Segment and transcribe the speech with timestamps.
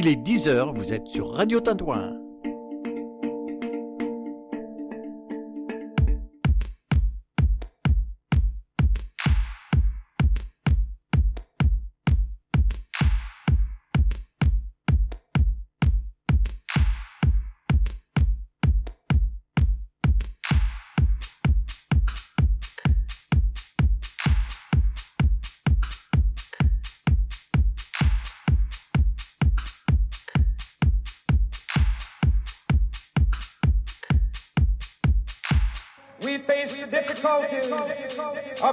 [0.00, 2.27] Il est 10h, vous êtes sur Radio Tintouin.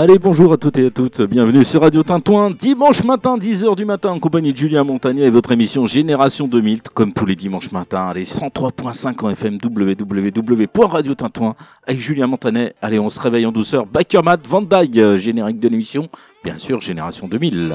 [0.00, 3.84] Allez, bonjour à toutes et à toutes, bienvenue sur Radio Tintouin, dimanche matin, 10h du
[3.84, 7.72] matin, en compagnie de Julien Montagnier et votre émission Génération 2000, comme tous les dimanches
[7.72, 12.74] matins, allez, 103.5 en FM, www.radiotintouin, avec Julien Montagnier.
[12.80, 13.86] Allez, on se réveille en douceur,
[14.22, 16.08] Mat, Van Dyke, euh, générique de l'émission,
[16.44, 17.74] bien sûr, Génération 2000.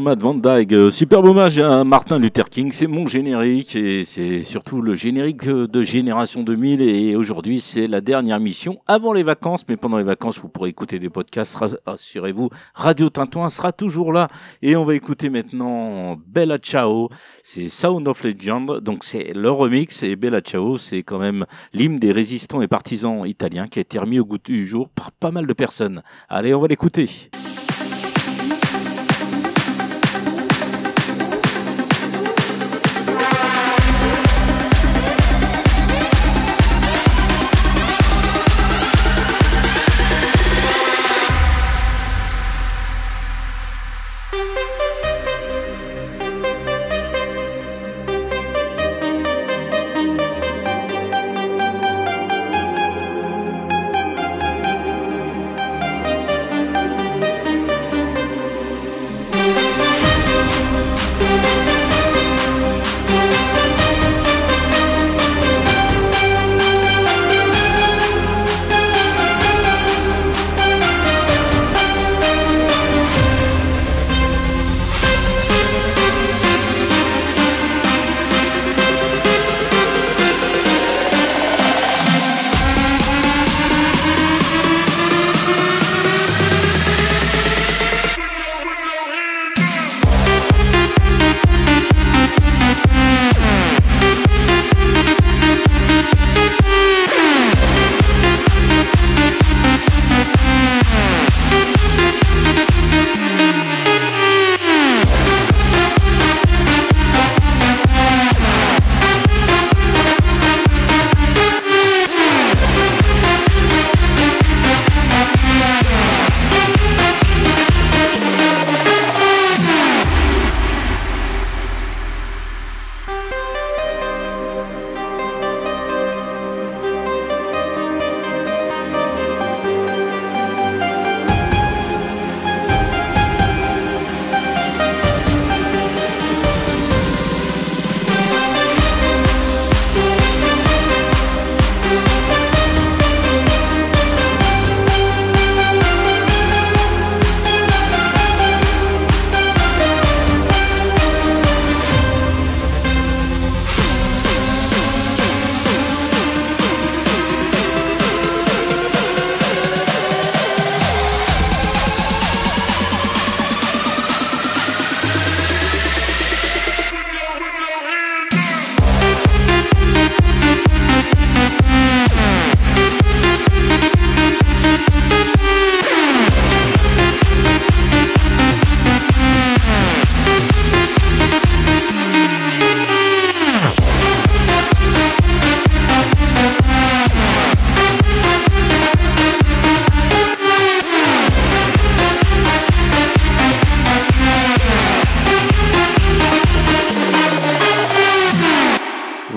[0.00, 0.40] Matt Van
[0.90, 2.72] superbe hommage à Martin Luther King.
[2.72, 6.80] C'est mon générique et c'est surtout le générique de Génération 2000.
[6.80, 9.64] Et aujourd'hui, c'est la dernière mission avant les vacances.
[9.68, 11.56] Mais pendant les vacances, vous pourrez écouter des podcasts.
[11.86, 14.28] Rassurez-vous, Radio Tintouin sera toujours là.
[14.62, 17.08] Et on va écouter maintenant Bella Ciao.
[17.42, 18.80] C'est Sound of Legend.
[18.80, 20.02] Donc c'est le remix.
[20.02, 23.98] Et Bella Ciao, c'est quand même l'hymne des résistants et partisans italiens qui a été
[23.98, 26.02] remis au goût du jour par pas mal de personnes.
[26.28, 27.08] Allez, on va l'écouter.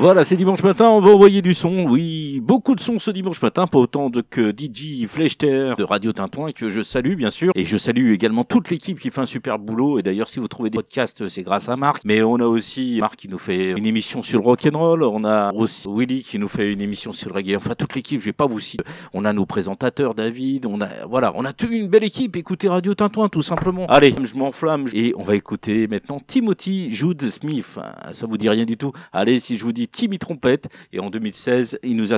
[0.07, 1.83] Voilà, c'est dimanche matin, on va envoyer du son.
[1.83, 6.13] Oui, beaucoup de son ce dimanche matin, pas autant de que DJ Flechter de Radio
[6.13, 7.51] Tintouin que je salue bien sûr.
[7.55, 9.99] Et je salue également toute l'équipe qui fait un super boulot.
[9.99, 12.03] Et d'ailleurs, si vous trouvez des podcasts, c'est grâce à Marc.
[12.05, 15.03] Mais on a aussi Marc qui nous fait une émission sur le rock and roll.
[15.03, 17.57] On a aussi Willy qui nous fait une émission sur le reggae.
[17.57, 18.83] Enfin, toute l'équipe, je vais pas vous citer.
[19.13, 20.65] On a nos présentateurs, David.
[20.65, 22.35] On a, voilà, on a toute une belle équipe.
[22.35, 23.87] Écoutez Radio Tintouin, tout simplement.
[23.87, 24.87] Allez, je m'enflamme.
[24.93, 27.79] Et on va écouter maintenant Timothy Jude Smith.
[28.11, 28.91] Ça vous dit rien du tout.
[29.13, 30.67] Allez, si je vous dis Timmy Trompette.
[30.91, 32.17] Et en 2016, il nous a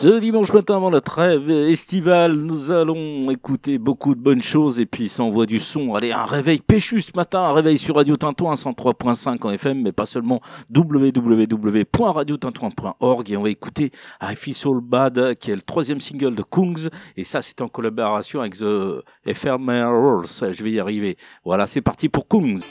[0.00, 4.86] Ce dimanche matin avant la trêve estivale, nous allons écouter beaucoup de bonnes choses et
[4.86, 5.94] puis ça envoie du son.
[5.94, 9.92] Allez, un réveil péchu ce matin, un réveil sur Radio Tintouin 103.5 en FM, mais
[9.92, 10.40] pas seulement
[10.74, 13.92] www.radiotintouin.org et on va écouter
[14.22, 16.88] I Feel Soul Bad qui est le troisième single de Kungs
[17.18, 20.50] et ça c'est en collaboration avec The Ephemerals.
[20.50, 21.18] Je vais y arriver.
[21.44, 22.62] Voilà, c'est parti pour Kungs.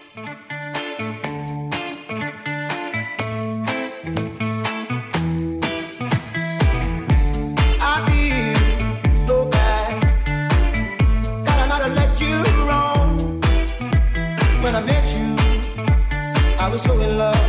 [16.78, 17.49] So in love.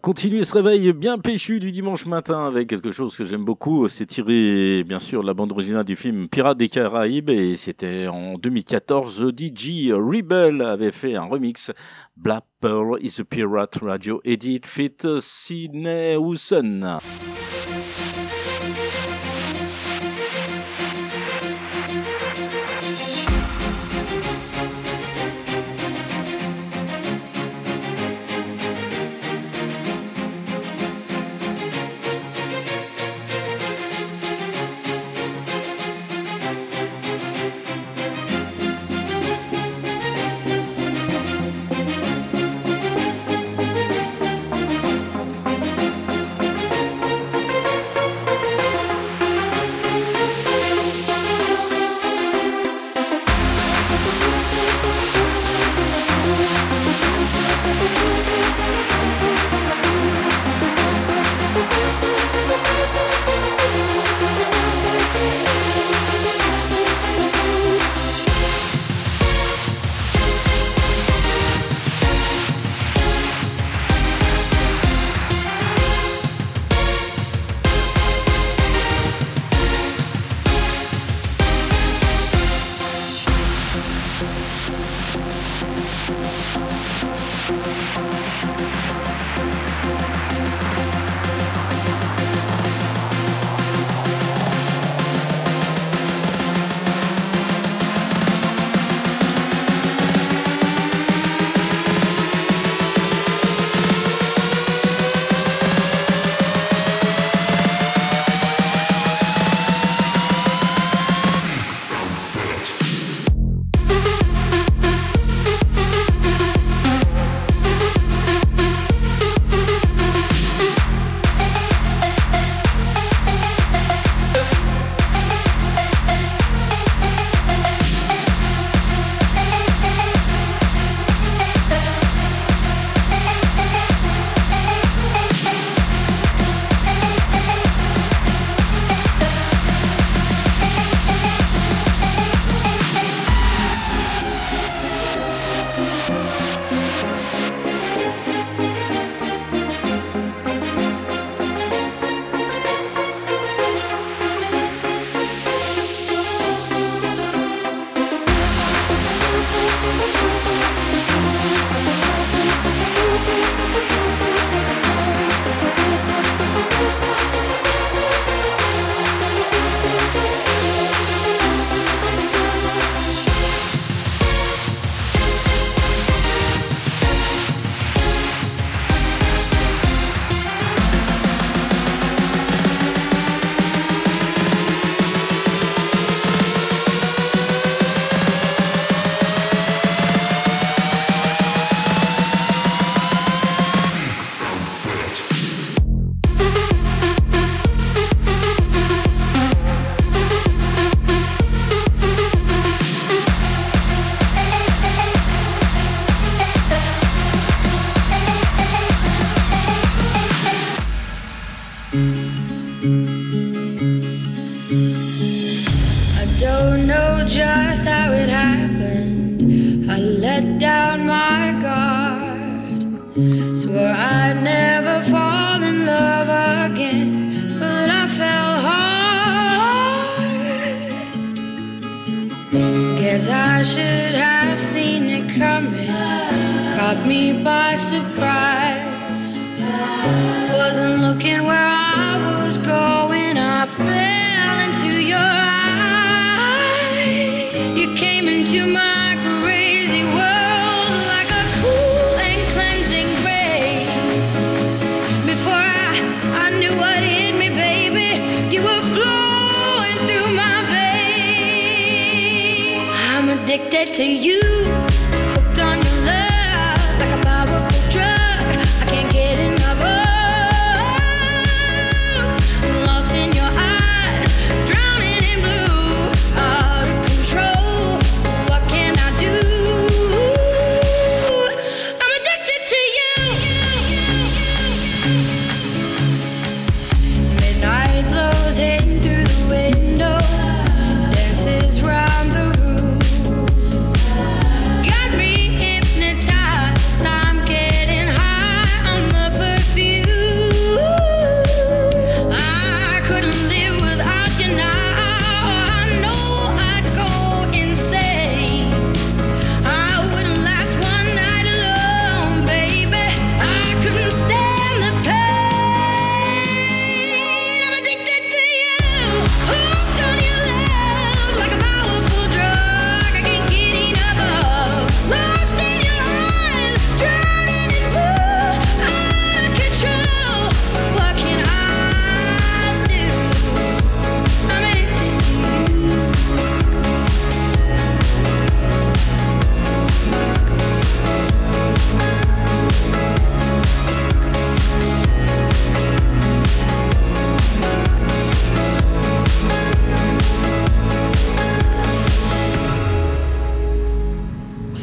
[0.00, 3.88] Continuer ce réveil bien péchu du dimanche matin avec quelque chose que j'aime beaucoup.
[3.88, 8.34] C'est tiré, bien sûr, la bande originale du film Pirates des Caraïbes et c'était en
[8.34, 9.32] 2014.
[9.36, 11.72] DJ Rebel avait fait un remix.
[12.16, 16.98] Black Pearl is a Pirate Radio Edit Fit Sidney Houston.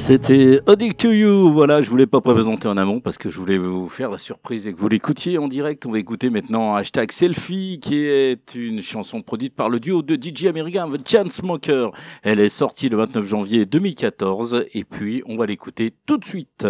[0.07, 1.51] C'était Addict to You.
[1.51, 4.65] Voilà, je voulais pas présenter en amont parce que je voulais vous faire la surprise
[4.65, 5.85] et que vous l'écoutiez en direct.
[5.85, 10.15] On va écouter maintenant hashtag Selfie, qui est une chanson produite par le duo de
[10.15, 11.91] DJ américain The Chainsmokers.
[12.23, 16.65] Elle est sortie le 29 janvier 2014 et puis on va l'écouter tout de suite.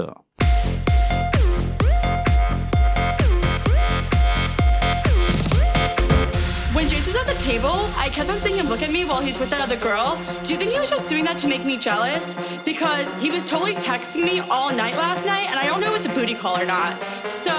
[7.48, 10.20] Table, I kept on seeing him look at me while he's with that other girl.
[10.44, 12.36] Do you think he was just doing that to make me jealous?
[12.66, 16.00] Because he was totally texting me all night last night, and I don't know if
[16.04, 17.00] it's a booty call or not.
[17.24, 17.56] So,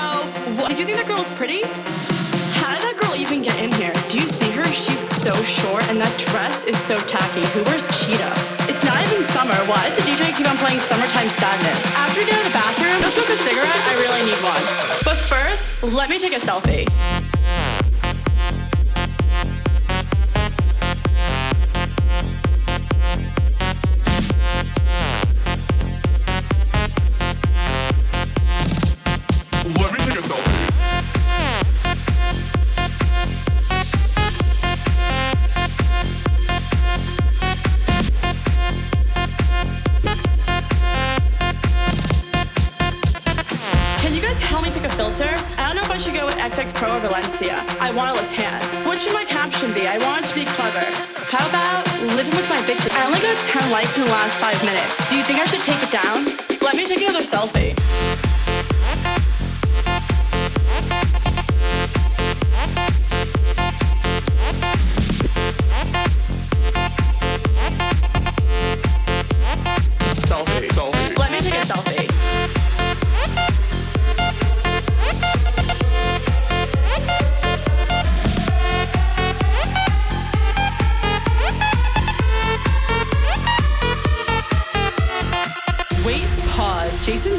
[0.60, 1.64] what, did you think that girl was pretty?
[2.60, 3.96] How did that girl even get in here?
[4.12, 4.66] Do you see her?
[4.76, 7.40] She's so short, and that dress is so tacky.
[7.56, 8.36] Who wears cheetah?
[8.68, 9.56] It's not even summer.
[9.72, 11.80] Why does the DJ keep on playing Summertime Sadness?
[11.96, 13.82] After you get out of the bathroom, go smoke a cigarette.
[13.88, 14.64] I really need one.
[15.00, 16.84] But first, let me take a selfie.
[46.58, 47.64] Pro Valencia.
[47.78, 48.60] I want to look tan.
[48.84, 49.86] What should my caption be?
[49.86, 50.80] I want to be clever.
[51.30, 52.90] How about living with my bitches?
[52.98, 55.08] I only got 10 likes in the last five minutes.
[55.08, 56.24] Do you think I should take it down?
[56.60, 57.76] Let me take another selfie.
[70.26, 70.68] Selfie.
[70.70, 70.97] Selfie.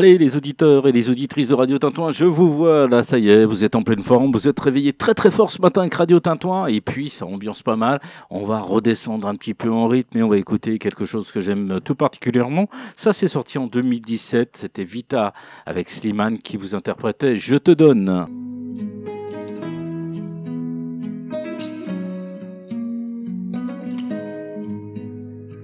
[0.00, 3.28] Allez, les auditeurs et les auditrices de Radio Tintouin, je vous vois là, ça y
[3.28, 5.92] est, vous êtes en pleine forme, vous êtes réveillés très très fort ce matin avec
[5.92, 8.00] Radio Tintouin, et puis ça ambiance pas mal.
[8.30, 11.42] On va redescendre un petit peu en rythme et on va écouter quelque chose que
[11.42, 12.70] j'aime tout particulièrement.
[12.96, 15.34] Ça, c'est sorti en 2017, c'était Vita
[15.66, 18.26] avec Slimane qui vous interprétait Je te donne.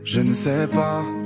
[0.05, 1.26] Je ne sais pas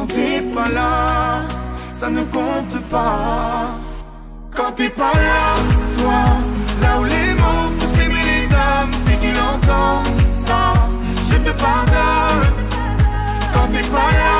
[0.00, 1.42] Quand t'es pas là,
[1.92, 3.76] ça ne compte pas.
[4.56, 5.42] Quand t'es pas là,
[5.98, 6.22] toi,
[6.80, 10.02] là où les mots font s'aimer les âmes, si tu l'entends,
[10.46, 10.72] ça,
[11.28, 12.48] je te pardonne.
[13.52, 14.39] Quand t'es pas là,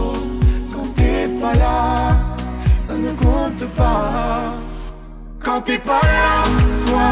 [1.21, 2.15] Quand t'es pas là,
[2.79, 4.55] ça ne compte pas.
[5.39, 6.47] Quand t'es pas là,
[6.87, 7.11] toi,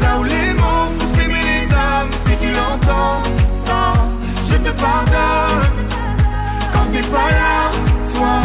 [0.00, 3.92] là où les mots font s'aimer les âmes, si tu l'entends, ça,
[4.48, 5.68] je te pardonne.
[6.72, 7.70] Quand t'es pas là,
[8.14, 8.40] toi,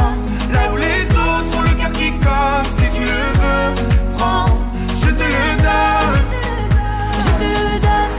[0.52, 3.76] là où les autres ont le cœur qui colle, si tu le veux,
[4.14, 4.50] prends,
[5.02, 6.20] je te le donne.
[7.24, 8.17] Je te le donne.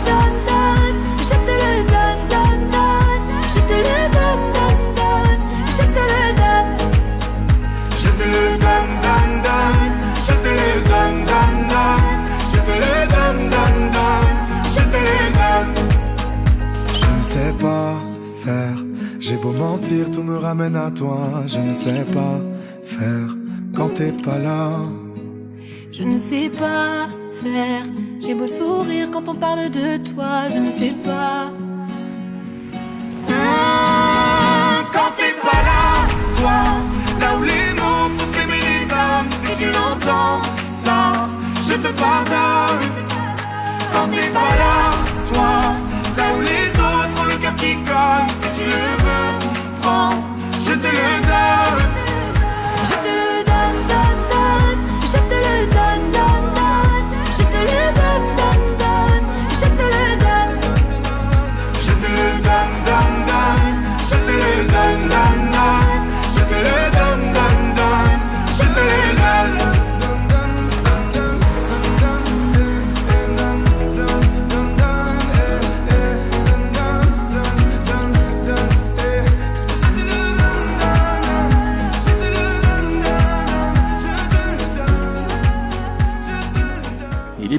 [19.42, 21.18] Beau mentir, tout me ramène à toi.
[21.46, 22.40] Je ne sais pas
[22.82, 23.36] faire
[23.74, 24.70] quand t'es pas là.
[25.92, 27.08] Je ne sais pas
[27.42, 27.82] faire.
[28.20, 30.48] J'ai beau sourire quand on parle de toi.
[30.52, 31.50] Je ne sais pas.
[33.28, 33.32] Mmh,
[34.92, 36.06] Quand t'es pas là,
[36.38, 36.58] toi,
[37.20, 40.40] là où les mots font s'aimer les âmes, si tu l'entends,
[40.74, 41.28] ça,
[41.68, 42.86] je te pardonne.
[43.92, 44.76] Quand t'es pas là,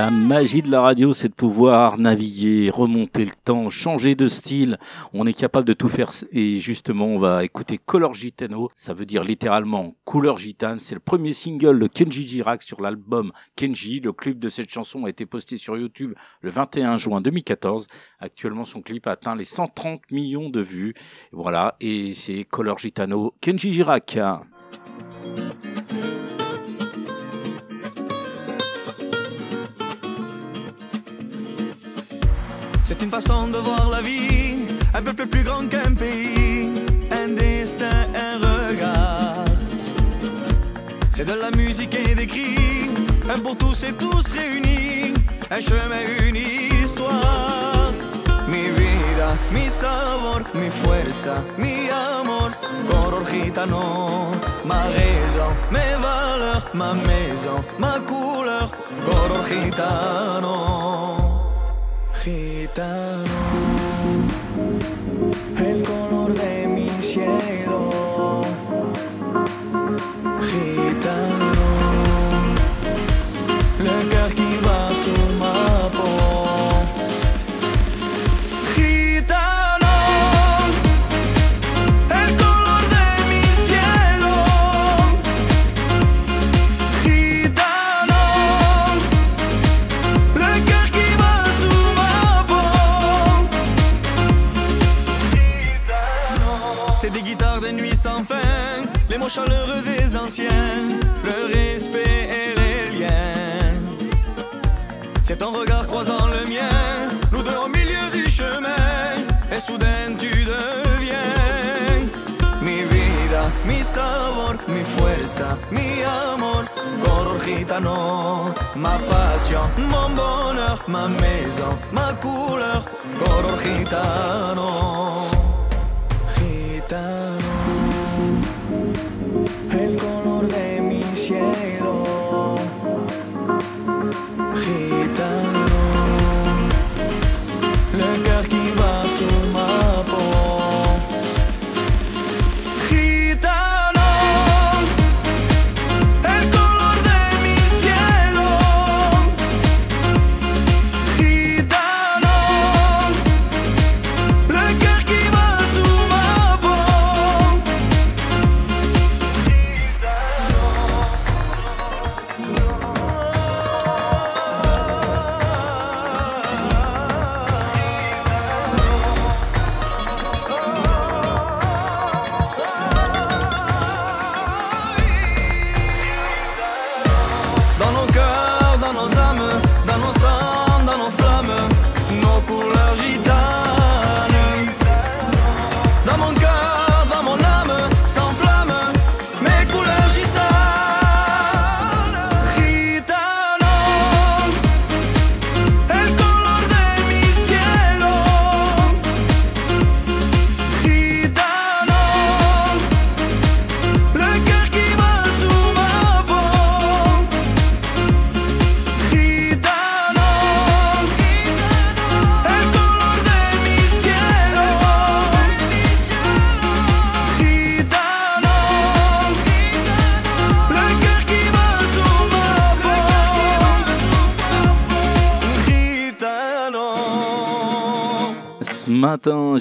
[0.02, 4.76] La magie de la radio, c'est de pouvoir naviguer, remonter le temps, changer de style.
[5.12, 6.10] On est capable de tout faire.
[6.32, 8.68] Et justement, on va écouter Color Gitano.
[8.74, 10.80] Ça veut dire littéralement couleur gitane.
[10.80, 14.00] C'est le premier single de Kenji Girac sur l'album Kenji.
[14.00, 17.86] Le clip de cette chanson a été posté sur YouTube le 21 juin 2014.
[18.18, 20.94] Actuellement, son clip a atteint les 130 millions de vues.
[21.30, 21.76] Voilà.
[21.80, 24.18] Et c'est Color Gitano, Kenji Girac.
[32.84, 36.70] C'est une façon de voir la vie, un peuple plus grand qu'un pays,
[37.10, 39.44] un destin, un regard.
[41.12, 42.90] C'est de la musique et des cris,
[43.30, 45.14] un pour tous et tous réunis,
[45.50, 47.92] un chemin, une histoire.
[48.48, 52.50] Mi vida, mi sabor, mi fuerza, mi amor,
[52.90, 54.30] color gitano,
[54.64, 58.70] ma raison, mes valeurs, ma maison, ma couleur,
[59.06, 61.31] color gitano.
[62.22, 63.24] Gitano,
[65.58, 65.82] el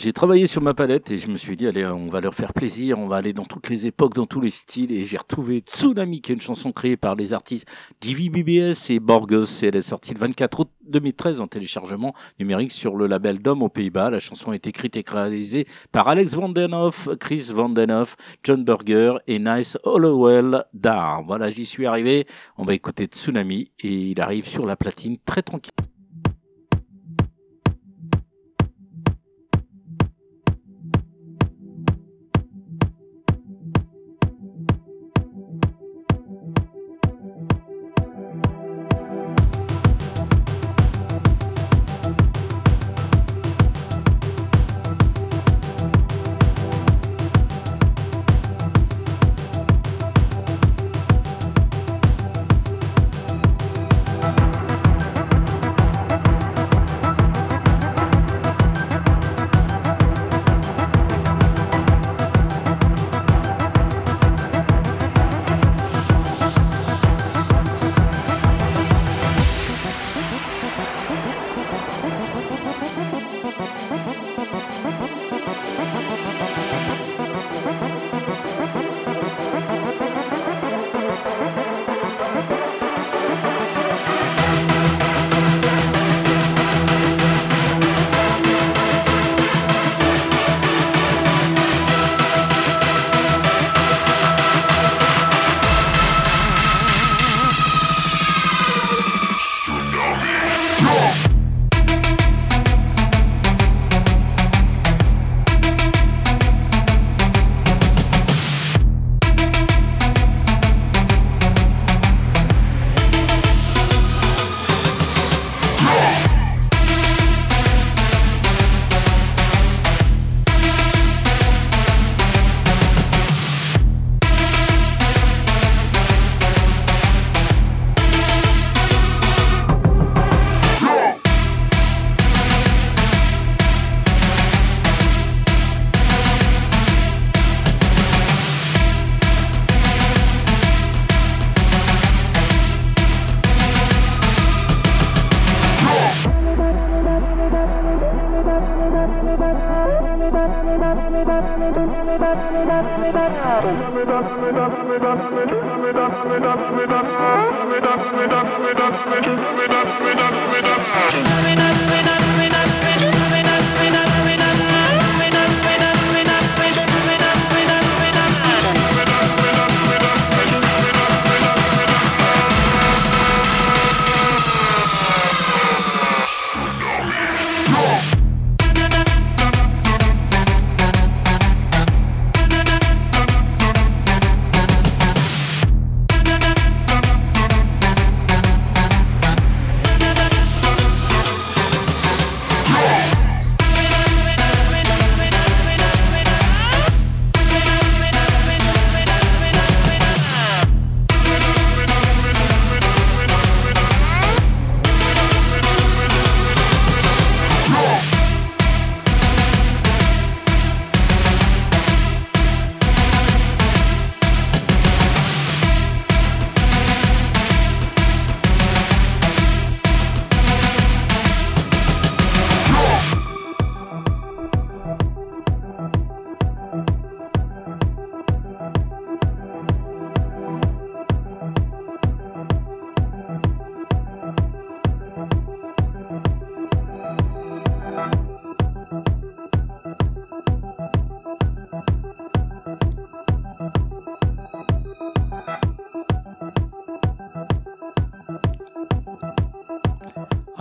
[0.01, 2.53] j'ai travaillé sur ma palette et je me suis dit, allez, on va leur faire
[2.53, 4.91] plaisir, on va aller dans toutes les époques, dans tous les styles.
[4.91, 7.67] Et j'ai retrouvé Tsunami, qui est une chanson créée par les artistes
[8.01, 9.61] DVBBS et Borgos.
[9.61, 13.69] Elle est sortie le 24 août 2013 en téléchargement numérique sur le label Dom aux
[13.69, 14.09] Pays-Bas.
[14.09, 19.77] La chanson est écrite et réalisée par Alex Vandenhoff, Chris Vandenhoff, John Burger et Nice
[19.83, 21.21] Hollowell Dar.
[21.21, 22.25] Voilà, j'y suis arrivé.
[22.57, 25.71] On va écouter Tsunami et il arrive sur la platine très tranquille.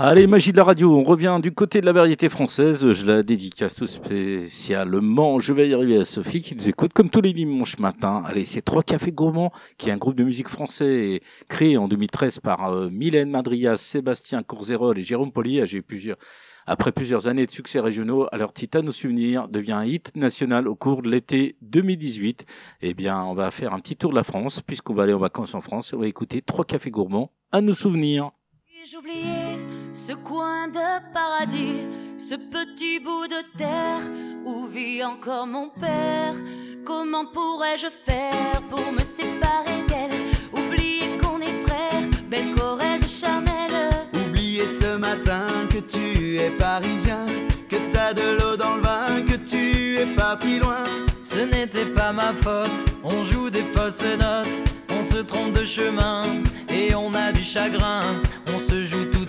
[0.03, 2.91] Allez, magie de la radio, on revient du côté de la variété française.
[2.91, 5.41] Je la dédicace tout spécialement.
[5.41, 8.23] Je vais y arriver à Sophie qui nous écoute comme tous les dimanches matins.
[8.25, 12.39] Allez, c'est Trois Cafés Gourmands, qui est un groupe de musique français créé en 2013
[12.39, 15.33] par euh, Mylène Madrias, Sébastien Courzerol et Jérôme.
[15.65, 16.17] J'ai plusieurs,
[16.67, 20.77] après plusieurs années de succès régionaux, alors Titane au souvenir devient un hit national au
[20.77, 22.47] cours de l'été 2018.
[22.81, 25.19] Eh bien, on va faire un petit tour de la France, puisqu'on va aller en
[25.19, 25.93] vacances en France.
[25.93, 28.31] On va écouter Trois Cafés Gourmands à nos souvenirs.
[29.93, 31.87] Ce coin de paradis,
[32.19, 34.03] ce petit bout de terre
[34.45, 36.35] où vit encore mon père
[36.85, 40.19] Comment pourrais-je faire pour me séparer d'elle?
[40.53, 47.27] Oublier qu'on est frères, belle Corrèze charnelle Oublier ce matin que tu es parisien,
[47.69, 50.85] que t'as de l'eau dans le vin, que tu es parti loin.
[51.23, 56.25] Ce n'était pas ma faute, on joue des fausses notes, on se trompe de chemin
[56.69, 58.01] et on a du chagrin.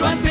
[0.00, 0.29] mucho antes.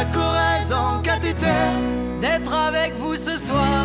[0.00, 1.46] La Corrèze en cathéter.
[2.20, 3.84] D'être avec vous ce soir.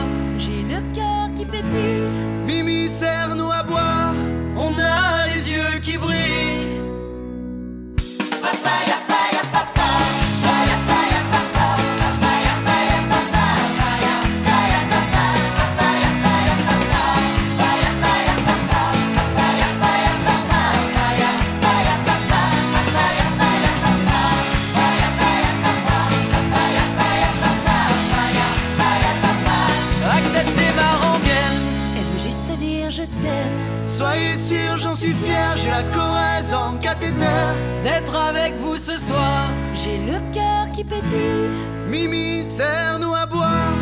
[35.06, 37.42] suis fier, j'ai la Corrèze en cathéter.
[37.84, 41.50] D'être avec vous ce soir, j'ai le cœur qui pétille.
[41.88, 43.74] Mimi, serre-nous à boire,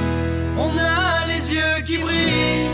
[0.57, 2.69] on a les yeux qui brillent.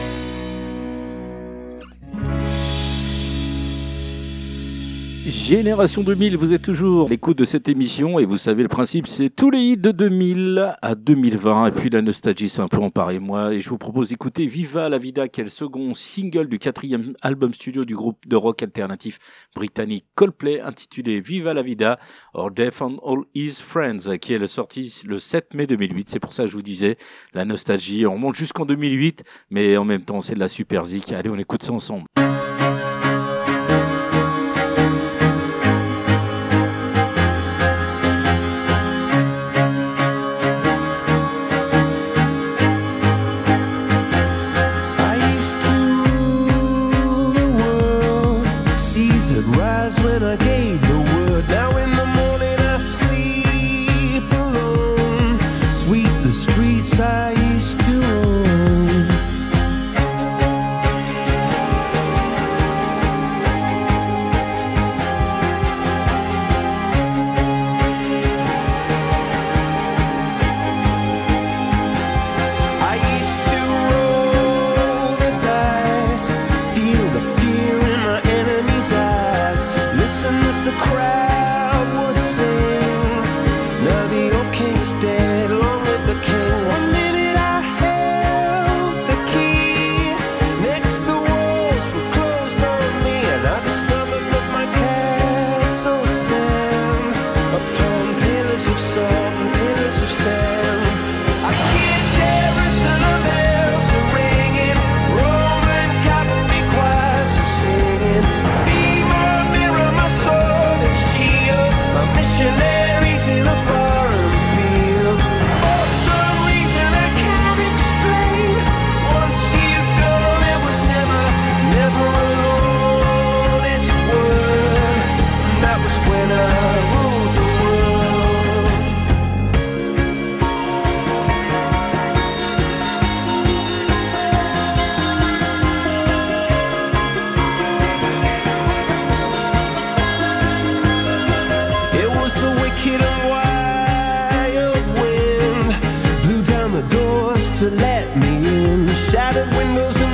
[5.49, 9.07] Génération 2000, vous êtes toujours à l'écoute de cette émission et vous savez le principe,
[9.07, 12.77] c'est tous les hits de 2000 à 2020 et puis la nostalgie c'est un peu
[12.77, 16.49] emparé moi et je vous propose d'écouter Viva la Vida qui est le second single
[16.49, 19.17] du quatrième album studio du groupe de rock alternatif
[19.55, 21.97] britannique Coldplay intitulé Viva la Vida
[22.35, 26.09] or Death and All His Friends qui est sorti le 7 mai 2008.
[26.11, 26.95] C'est pour ça que je vous disais
[27.33, 31.11] la nostalgie, on monte jusqu'en 2008 mais en même temps c'est de la super zik.
[31.11, 32.05] Allez on écoute ça ensemble.
[50.19, 50.58] gonna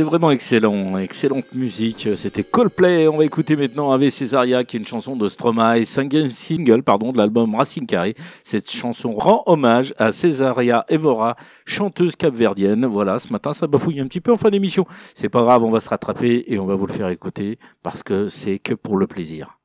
[0.00, 2.08] C'était vraiment excellent, excellente musique.
[2.16, 3.06] C'était Coldplay.
[3.06, 7.12] On va écouter maintenant Ave Cesaria, qui est une chanson de Stromae, cinquième single, pardon,
[7.12, 8.14] de l'album Racing Carré.
[8.42, 11.36] Cette chanson rend hommage à Cesaria Evora,
[11.66, 12.86] chanteuse capverdienne.
[12.86, 14.86] Voilà, ce matin, ça bafouille un petit peu en fin d'émission.
[15.14, 18.02] C'est pas grave, on va se rattraper et on va vous le faire écouter parce
[18.02, 19.58] que c'est que pour le plaisir.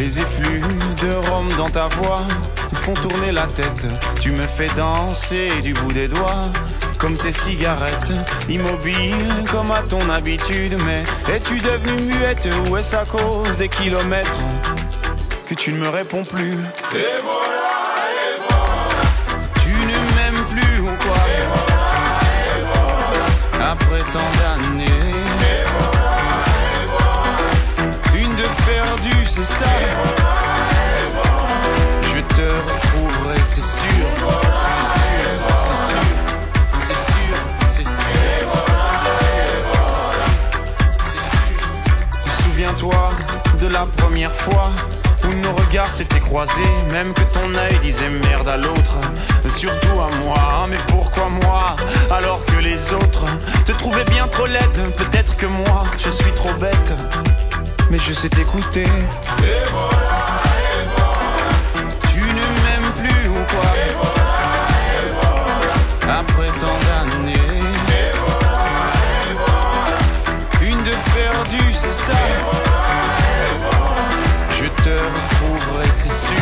[0.00, 2.22] Les effluves de Rome dans ta voix
[2.74, 3.86] font tourner la tête.
[4.20, 6.50] Tu me fais danser du bout des doigts
[7.00, 8.12] comme tes cigarettes.
[8.48, 14.38] Immobile comme à ton habitude, mais es-tu devenue muette ou est-ce à cause des kilomètres
[15.48, 16.52] que tu ne me réponds plus?
[16.52, 19.02] Et voilà, et voilà.
[19.64, 21.16] Tu ne m'aimes plus ou quoi?
[23.72, 24.84] Après tant d'années.
[28.14, 29.64] Une de perdue, c'est ça?
[32.02, 33.86] Je te retrouverai, c'est sûr.
[33.86, 34.69] C'est sûr,
[43.70, 44.70] la première fois
[45.24, 48.98] où nos regards s'étaient croisés, même que ton œil disait merde à l'autre,
[49.48, 50.66] surtout à moi.
[50.68, 51.76] Mais pourquoi moi
[52.10, 53.24] alors que les autres
[53.64, 54.94] te trouvaient bien trop laide?
[54.96, 56.92] Peut-être que moi je suis trop bête,
[57.90, 58.82] mais je sais t'écouter.
[58.82, 60.20] Et voilà,
[60.56, 61.90] et voilà.
[62.12, 63.70] Tu ne m'aimes plus ou quoi?
[66.08, 67.34] Après tant d'années.
[70.62, 72.12] Une de perdue, c'est ça.
[75.92, 76.36] C'est sûr.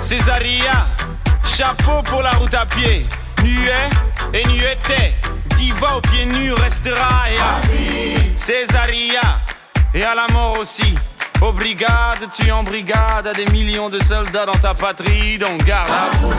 [0.00, 0.86] Césaria,
[1.44, 3.06] chapeau pour la route à pied.
[3.42, 3.88] Nuet
[4.32, 5.14] et nueté,
[5.56, 7.24] diva aux pieds nus restera.
[8.36, 9.43] Césaria,
[9.94, 10.94] et à la mort aussi.
[11.40, 15.90] Aux brigades, tu en brigade, à des millions de soldats dans ta patrie, donc garde
[15.90, 16.32] à vous.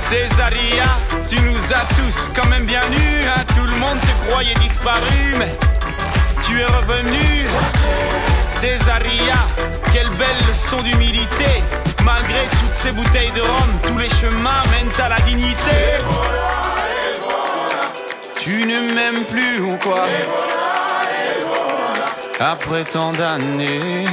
[0.00, 0.84] Césaria,
[1.28, 3.40] tu nous as tous quand même bien nus, hein.
[3.54, 5.54] tout le monde te croyait disparu, mais
[6.44, 7.44] tu es revenu.
[8.52, 9.34] Césaria,
[9.92, 11.62] quelle belle leçon d'humilité.
[12.04, 16.00] Malgré toutes ces bouteilles de rhum, tous les chemins mènent à la dignité.
[18.40, 20.06] Tu ne m'aimes plus ou quoi?
[22.38, 24.06] Après tant d'années.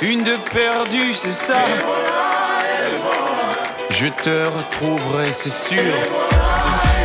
[0.00, 1.60] Une de perdue, c'est ça.
[3.90, 5.78] Je te retrouverai, c'est sûr.
[5.78, 7.03] C'est sûr,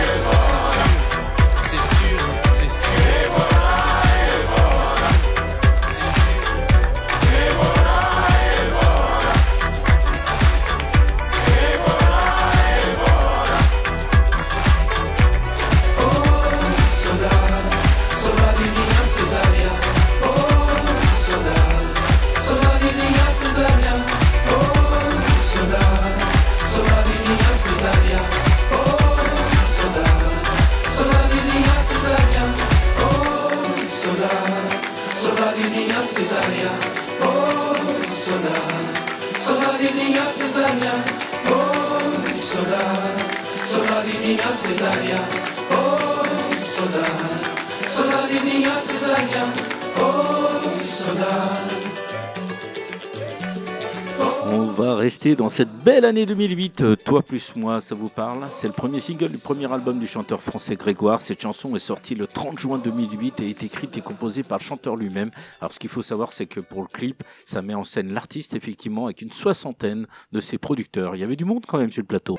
[54.51, 56.81] On va rester dans cette belle année 2008.
[56.81, 60.07] euh, Toi plus moi, ça vous parle C'est le premier single du premier album du
[60.07, 61.21] chanteur français Grégoire.
[61.21, 64.63] Cette chanson est sortie le 30 juin 2008 et est écrite et composée par le
[64.63, 65.29] chanteur lui-même.
[65.61, 68.55] Alors ce qu'il faut savoir, c'est que pour le clip, ça met en scène l'artiste
[68.55, 71.15] effectivement avec une soixantaine de ses producteurs.
[71.15, 72.37] Il y avait du monde quand même sur le plateau.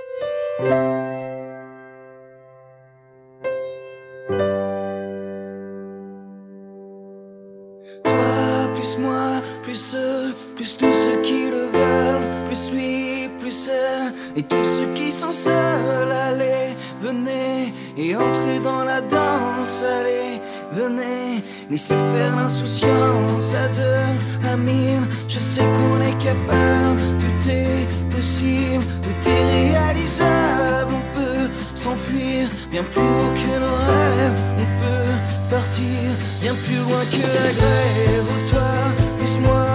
[8.91, 14.43] Plus moi, plus eux, plus tous ceux qui le veulent, plus lui, plus elle, et
[14.43, 20.41] tous ceux qui sont seuls, allez, venez, et entrez dans la danse, allez,
[20.73, 24.57] venez, laissez faire l'insouciance à deux, à
[25.29, 32.83] je sais qu'on est capable, tout est possible, tout est réalisable, on peut s'enfuir bien
[32.83, 35.00] plus haut que nos rêves, on peut
[35.51, 35.87] partir
[36.41, 38.25] bien plus loin que la grève.
[38.33, 38.71] Oh, toi,
[39.19, 39.67] plus moi,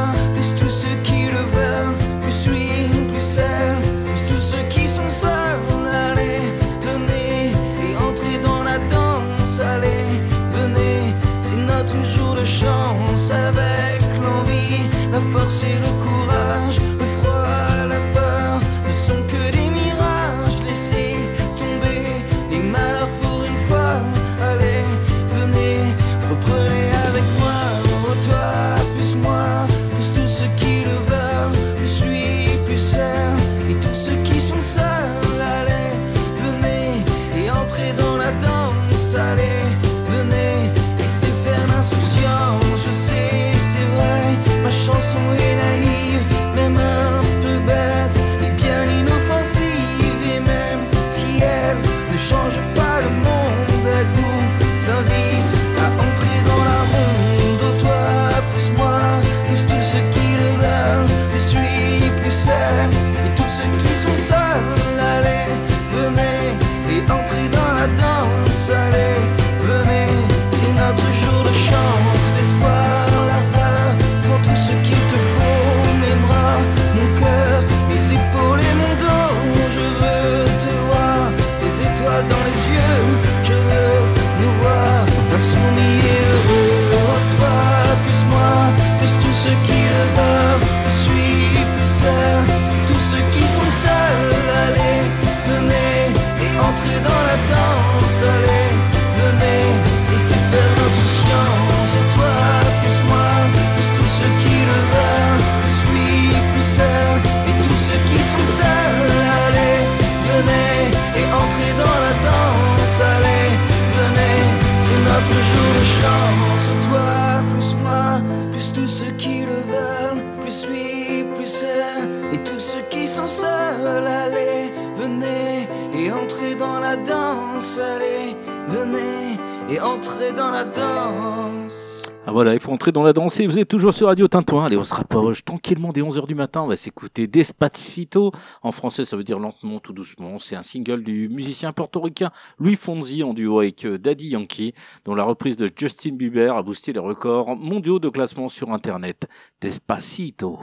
[123.86, 124.07] seuls.
[124.07, 127.77] Allez, venez et entrez dans la danse.
[127.77, 128.36] Allez,
[128.67, 129.38] venez
[129.69, 132.01] et entrez dans la danse.
[132.27, 134.65] Ah voilà, il faut entrer dans la danse et vous êtes toujours sur Radio Tintouin.
[134.65, 136.61] Allez, on se rapproche tranquillement des 11h du matin.
[136.61, 138.31] On va s'écouter Despacito.
[138.63, 140.39] En français, ça veut dire lentement, tout doucement.
[140.39, 144.73] C'est un single du musicien portoricain Louis Fonzi en duo avec euh, Daddy Yankee,
[145.05, 149.27] dont la reprise de Justin Bieber a boosté les records mondiaux de classement sur Internet.
[149.61, 150.59] Despacito.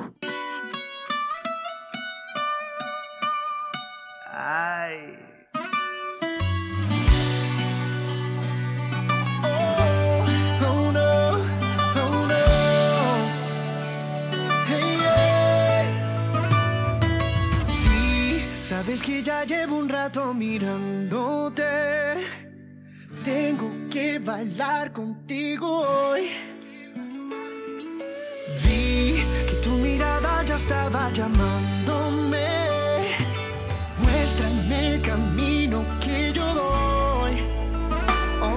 [17.69, 21.63] Sí, sabes que ya llevo un rato mirándote.
[23.25, 26.29] Tengo que bailar contigo hoy.
[28.63, 32.72] Vi que tu mirada ya estaba llamándome.
[34.33, 37.43] Muéstrame el camino que yo voy.
[38.41, 38.57] Oh,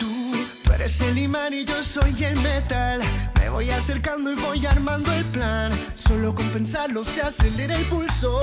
[0.00, 3.00] tú, tú eres el imán y yo soy el metal.
[3.38, 5.72] Me voy acercando y voy armando el plan.
[5.94, 8.40] Solo con pensarlo se acelera el pulso.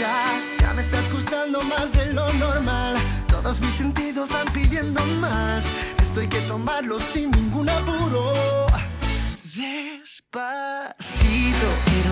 [0.00, 2.96] Ya, ya me estás gustando más de lo normal.
[3.28, 5.66] Todos mis sentidos van pidiendo más.
[6.00, 8.32] Esto hay que tomarlo sin ningún apuro.
[9.54, 10.38] Despacito,
[11.84, 12.11] quiero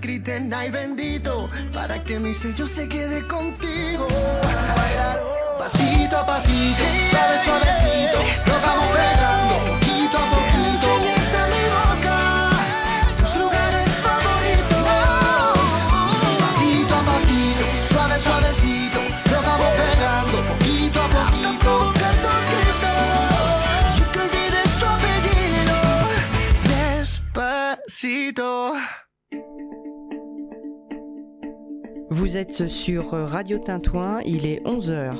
[0.00, 1.48] Olas griten, ay bendito.
[1.72, 3.39] Para que mi sello se quede contigo.
[32.30, 35.16] Vous êtes sur Radio Tintouin, il est 11h.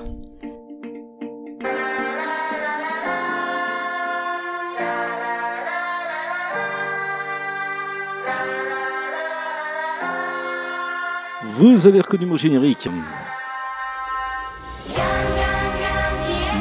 [11.57, 12.89] Vous avez reconnu mon générique.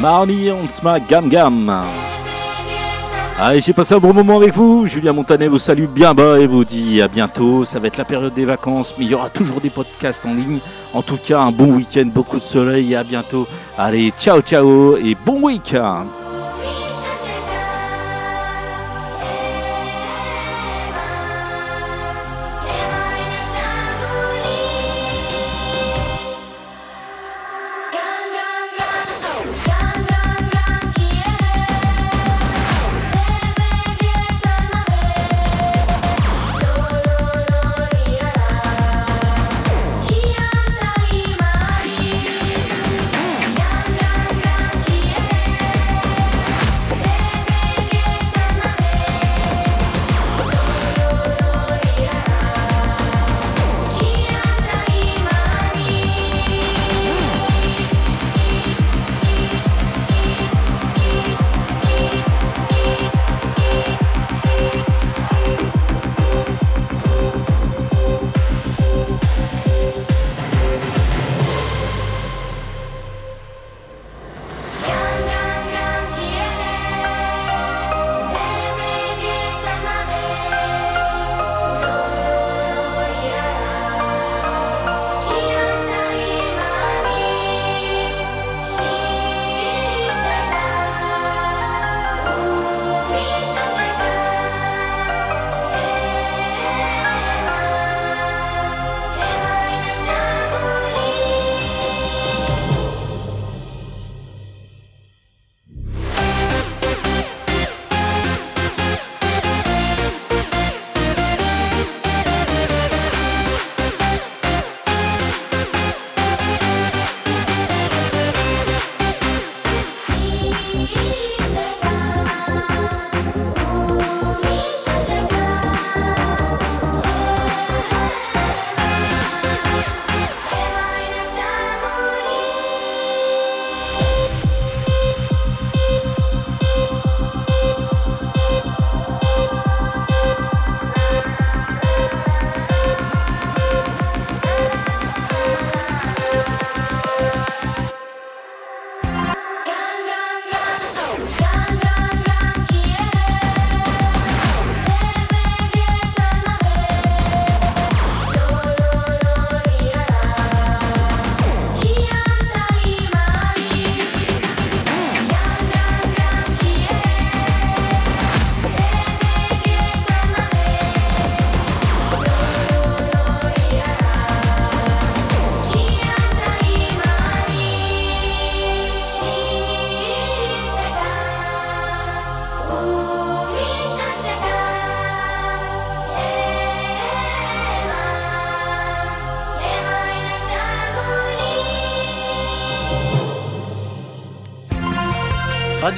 [0.02, 0.50] Marnie
[1.08, 1.84] Gam Gam.
[3.42, 4.86] Allez, j'ai passé un bon moment avec vous.
[4.86, 7.64] Julien Montanet vous salue bien bas et vous dit à bientôt.
[7.64, 10.34] Ça va être la période des vacances, mais il y aura toujours des podcasts en
[10.34, 10.60] ligne.
[10.94, 13.48] En tout cas, un bon week-end, beaucoup de soleil et à bientôt.
[13.78, 16.04] Allez, ciao ciao et bon week-end.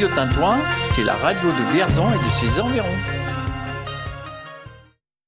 [0.02, 0.58] Radio Tintouin,
[0.94, 2.88] c'est la radio de Vierzon et de ses environs.